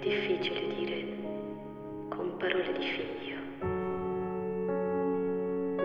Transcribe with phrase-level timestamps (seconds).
[0.00, 1.04] difficile dire
[2.08, 3.36] con parole di figlio.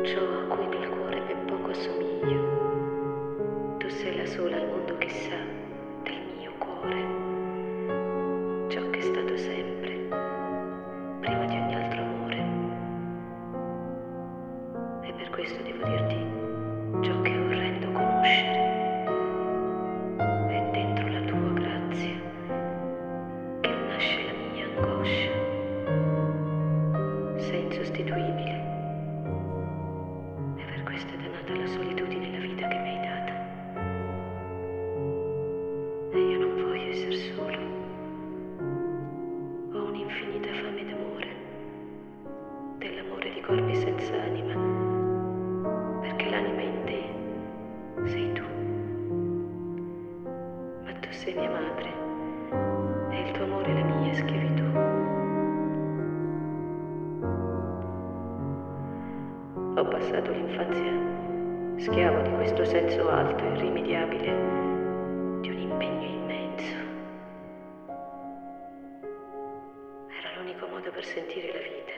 [0.04, 3.78] Ciò a cui nel cuore ben poco assomiglio.
[3.80, 5.38] Tu sei la sola al mondo che sa
[6.04, 7.23] del mio cuore.
[70.54, 71.94] l'unico modo per sentire la vita,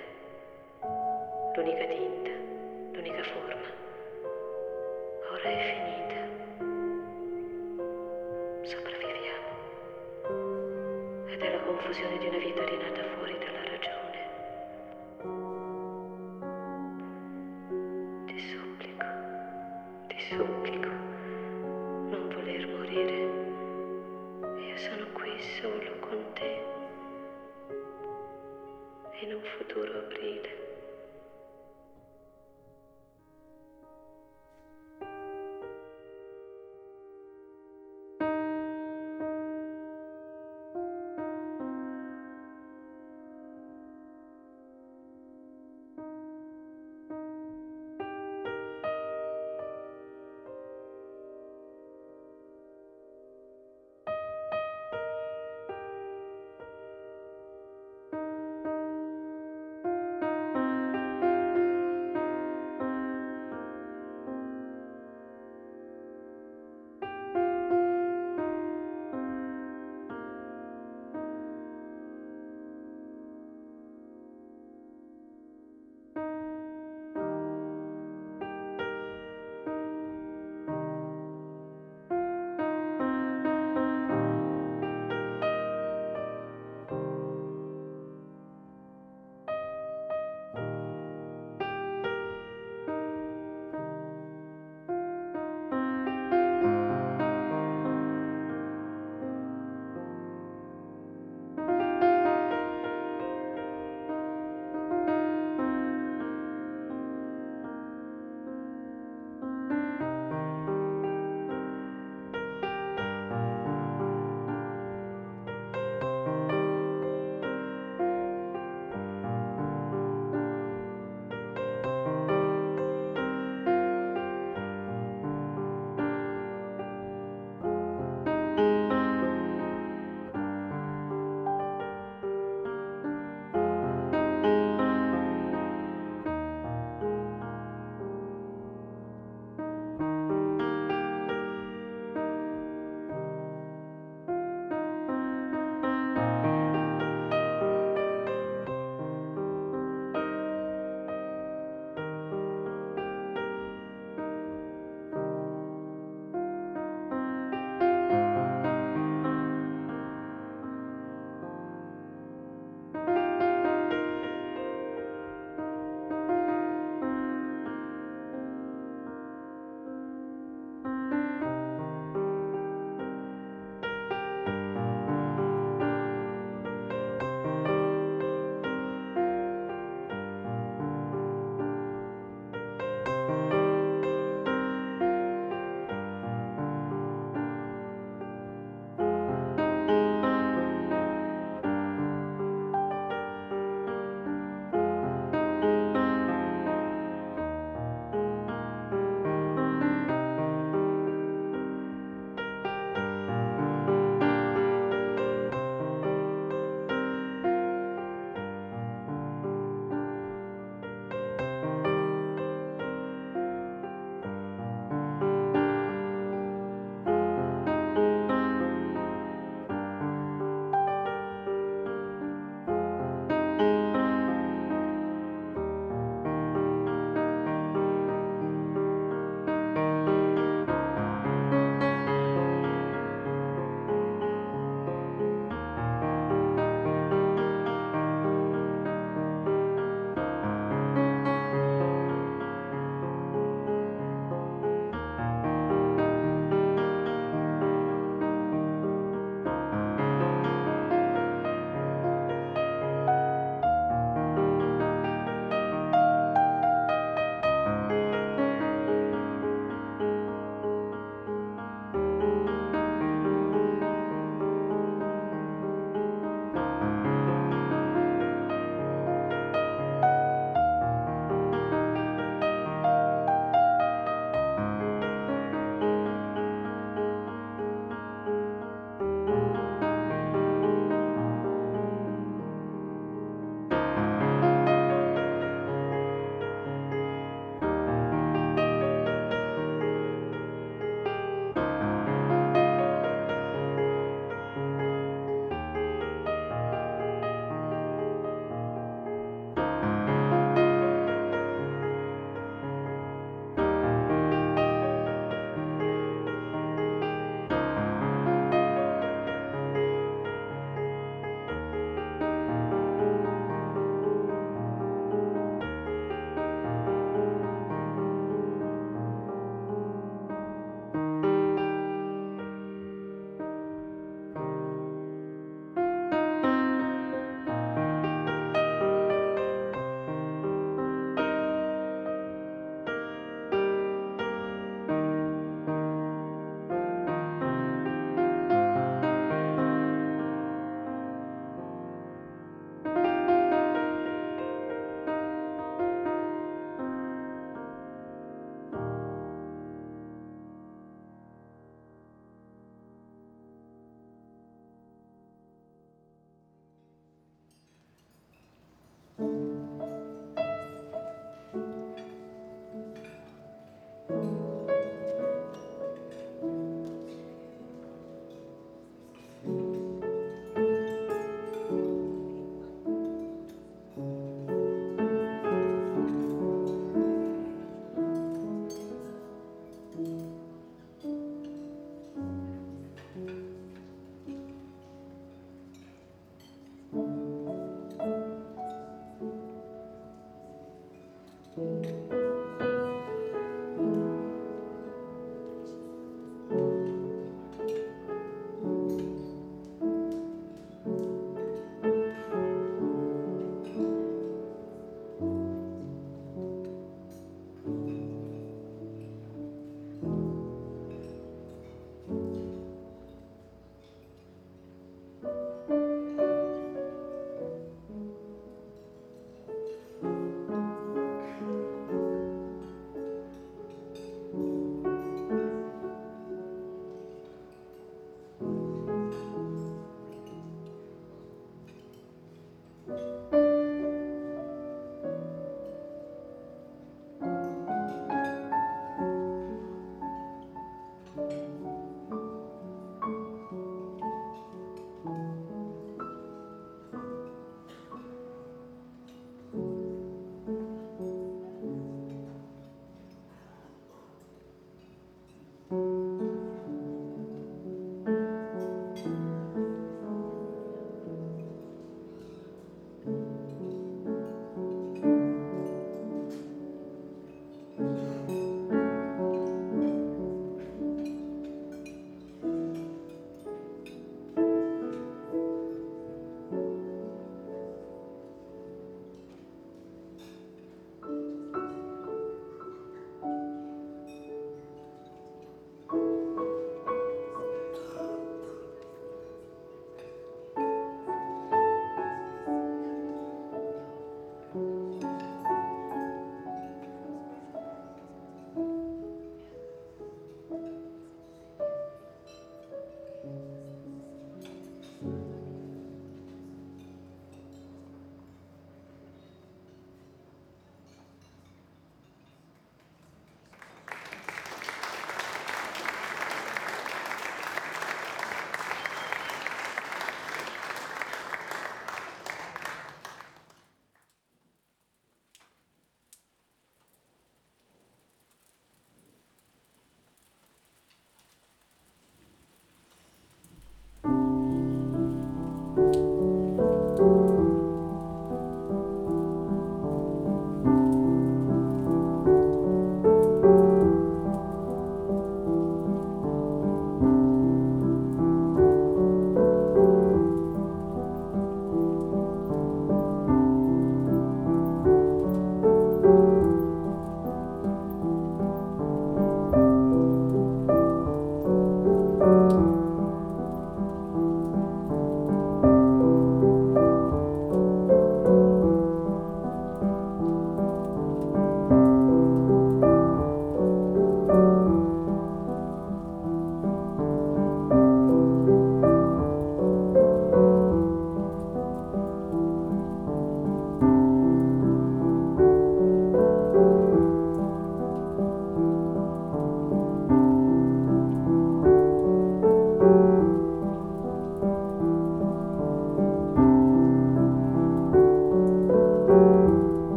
[1.55, 2.29] l'unica tinta,
[2.93, 3.73] l'unica forma.
[5.31, 6.19] Ora è finita.
[8.63, 9.47] Sopravviviamo.
[11.27, 13.24] Ed è la confusione di una vita rinata fuori.